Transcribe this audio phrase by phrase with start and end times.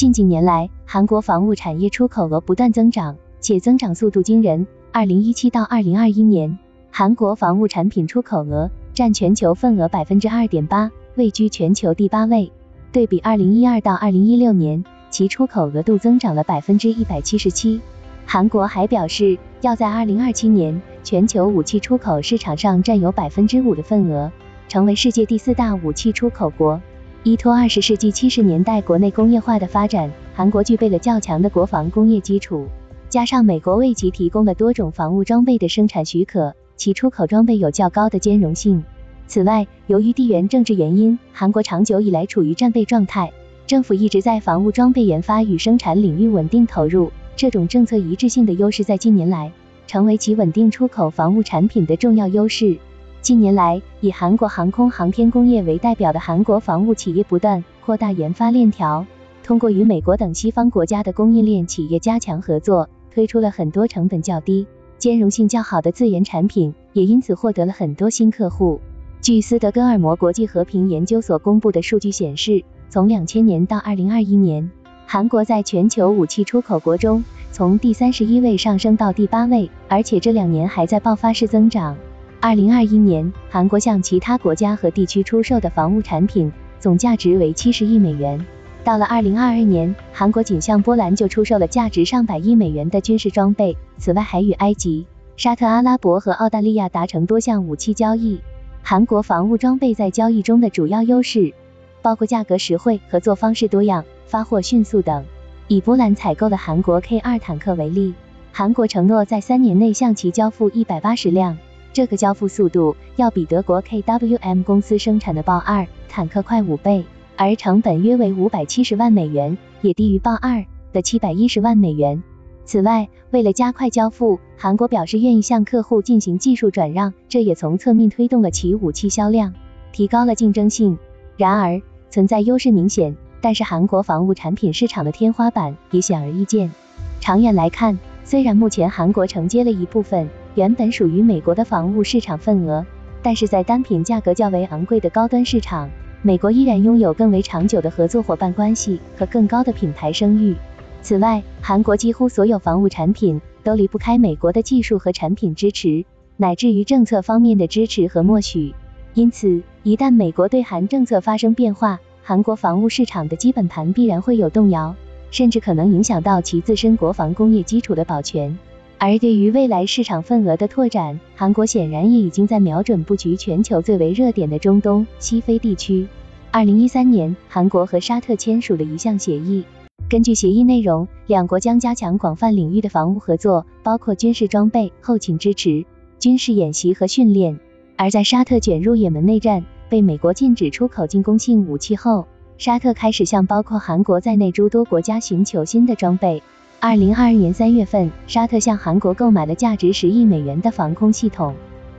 [0.00, 4.66] 近几年来，韩国防务产业出口额不断增长，且增长速度惊人。
[4.92, 6.58] 二零一七到二零二一年，
[6.90, 12.50] 韩国防务产品出口额占全球份额百分之二点八，位居全球第八位。
[12.92, 17.78] 对比二零一二到二零一六年，其出口额度增长了百分之一百七十七。
[18.24, 24.32] 韩国还表示，要在二零二七年全球武器出口市场上占有百分之五的份额，
[24.66, 26.80] 成为世界第四大武器出口国。
[27.22, 32.64] 依托二十世纪七十年代国内工业化的发展，韩国具备了较强的国防工业基础，
[33.10, 38.82] 加上美国为其提供了多种防务装备的生产许可，其出口装备有较高的兼容性。
[39.26, 43.30] 此外，由于地缘政治原因，韩国长久以来处于战备状态，
[43.66, 49.52] 政府一直在防务装备研发与生产领域稳定投入，这种政策一致性的优势在近年来
[49.86, 52.78] 成为其稳定出口防务产品的重要优势。
[53.22, 59.04] 近年来，以韩国航空航天工业为代表的韩国防务企业不断扩大研发链条，
[59.42, 68.80] 通过与美国等西方国家的供应链企业加强合作，推出了很多成本较低、兼容性较好的自研产品，也因此获得了很多新客户。
[69.20, 74.70] 据斯德哥尔摩国际和平研究所公布的数据显示，从两千年到二零二一年，
[75.04, 81.94] 韩国在全球武器出口国中从第三十一位上升到第八位，而且这两年还在爆发式增长。
[82.42, 88.42] 二零二一年，韩国向其他国家和地区出售的防务产品总价值为七十亿美元。
[88.82, 98.40] 到了二零二二年，韩国仅向波兰就出售了价值上百亿美元的军事装备，此外还与埃及、沙特阿拉伯和澳大利亚达成多项武器交易。
[98.82, 101.52] 韩国防务装备在交易中的主要优势
[102.00, 105.22] 包括价格实惠、合作方式多样、发货迅速等。
[105.68, 108.14] 以波兰采购的韩国 K 二坦克为例，
[108.50, 111.58] 韩国承诺在三年内向其交付一百八十辆。
[111.92, 117.04] 这个交付速度要比德国 KWM 公司生产的豹二坦克快五倍，
[117.36, 122.22] 而成本约为五百七十万美元，也低于豹二的七百一十万美元。
[122.64, 129.52] 此外，为了加快交付，韩国表示愿意向客户进行技术转让，这也从侧面推动了其武器销量，
[129.90, 130.96] 提高了竞争性。
[131.36, 136.70] 然而，存在优势明显，但是韩国防务产品市场的天花板也显而易见。
[137.18, 140.28] 长远来看，虽然目前韩国承接了一部分。
[140.56, 142.84] 原本属于美国的防务市场份额，
[143.22, 145.88] 但是在单品价格较为昂贵的高端市场，
[146.22, 150.56] 美国依然拥有更为长久的合作伙伴关系和更高的品牌声誉。
[151.02, 156.04] 此外，韩国几乎所有防务产品都离不开美国的技术和产品支持，
[156.36, 158.74] 乃至于政策方面的支持和默许。
[159.14, 164.94] 因此，一旦美国对韩政策发生变化，韩国防务市场的基本盘必然会有动摇，
[165.30, 168.58] 甚至可能影响到其自身国防工业基础的保全。
[169.02, 176.06] 而对于未来市场份额的拓展，韩国显然也已经在瞄准布局全球最为热点的中东、西非地区。
[176.50, 179.64] 二零一三年，韩国和沙特签署了一项协议，
[180.10, 185.86] 根据协议内容，两国将加强广泛领域的防务合作，包括军事装备、后勤支持、
[186.18, 187.58] 军事演习和训练。
[187.96, 192.26] 而在沙特卷入也门内战，被美国禁止出口进攻性武器后，
[192.58, 196.42] 沙特开始向包括韩国在内诸多国家寻求新的装备。
[196.82, 201.54] 二零二二年三月份，沙特向韩国购买了价值十亿美元的防空系统，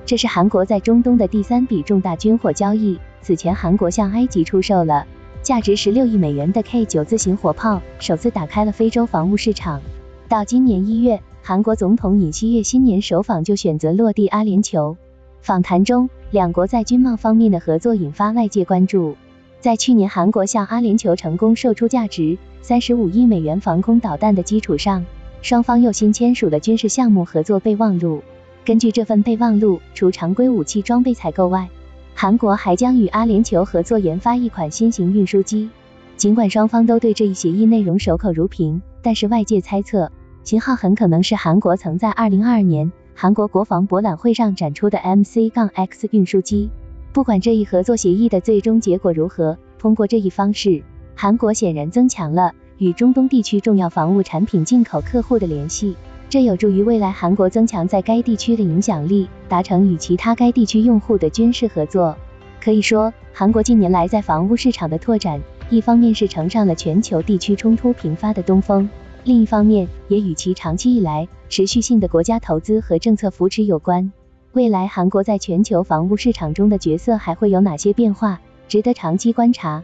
[0.08, 2.98] 这是韩国在中东的第三笔重大军火交易。
[3.22, 5.06] 此前，韩国向埃及出售了
[5.44, 9.80] 价值十六亿美元的 K 九自行火炮，首次打开了非洲防务市场。
[10.28, 14.96] 到今年一月，韩国总统尹锡悦新年首访就选择落地阿联酋。
[15.42, 19.16] 访谈中，两国在军贸方面的合作引发外界关注。
[19.62, 25.06] 在去年韩国向阿联酋成功售出价值三十五亿美元防空导弹的基础上，
[25.44, 28.24] 双方又新签署了军事项目合作备忘录。
[28.66, 31.70] 根据这份备忘录，除常规武器装备采购外，
[32.16, 35.70] 韩国还将与阿联酋合作研发一款新型运输机。
[36.18, 40.12] 尽管双方都对这一协议内容守口如瓶，但是外界猜测，
[40.44, 46.72] 型号很可能是韩国曾在二零二二年韩国国防博览会上展出的 MC-X 运输机。
[47.14, 50.82] 不管这一合作协议的最终结果如何，通过这一方式，
[51.14, 55.94] 韩国显然增强了与中东地区重要防务产品进口客户的联系，
[56.30, 62.16] 这有助于未来韩国增强在该地区的影响力，达成与其他该地区用户的军事合作。
[62.62, 68.90] 可以说，韩国近年来在防务市场的拓展，一方面是乘上了全球地区冲突频发的东风，
[69.26, 74.14] 另一方面也与其长期以来持续性的国家投资和政策扶持有关。
[74.54, 79.82] 未来韩国在全球房屋市场中的角色还会有哪些变化，值得长期观察。